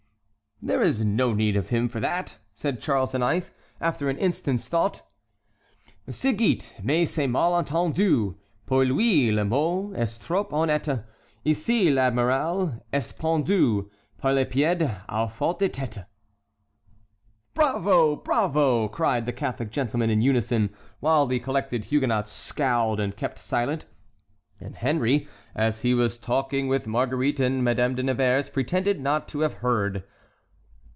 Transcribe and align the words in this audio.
"There 0.63 0.83
is 0.83 1.03
no 1.03 1.33
need 1.33 1.55
of 1.55 1.69
him 1.69 1.89
for 1.89 1.99
that," 2.01 2.37
said 2.53 2.79
Charles 2.79 3.15
IX., 3.15 3.49
after 3.81 4.09
an 4.11 4.19
instant's 4.19 4.67
thought: 4.67 5.01
"Ci 6.07 6.33
gît,—mais 6.35 7.09
c'est 7.09 7.25
mal 7.25 7.55
entendu, 7.55 8.35
Pour 8.67 8.85
lui 8.85 9.31
le 9.31 9.43
mot 9.43 9.91
est 9.97 10.21
trop 10.21 10.45
honnête,— 10.51 11.03
Ici 11.43 11.89
l'amiral 11.89 12.79
est 12.93 13.17
pendu 13.19 13.89
Par 14.19 14.33
les 14.33 14.45
pieds, 14.45 14.87
à 15.09 15.27
faute 15.31 15.57
de 15.57 15.67
tête." 15.67 16.05
"Bravo! 17.55 18.15
bravo!" 18.17 18.87
cried 18.87 19.25
the 19.25 19.33
Catholic 19.33 19.71
gentlemen 19.71 20.11
in 20.11 20.21
unison, 20.21 20.69
while 20.99 21.25
the 21.25 21.39
collected 21.39 21.85
Huguenots 21.85 22.31
scowled 22.31 22.99
and 22.99 23.17
kept 23.17 23.39
silent, 23.39 23.87
and 24.59 24.75
Henry, 24.75 25.27
as 25.55 25.81
he 25.81 25.95
was 25.95 26.19
talking 26.19 26.67
with 26.67 26.85
Marguerite 26.85 27.39
and 27.39 27.63
Madame 27.63 27.95
de 27.95 28.03
Nevers, 28.03 28.47
pretended 28.47 28.99
not 29.01 29.27
to 29.29 29.39
have 29.39 29.55
heard. 29.55 30.03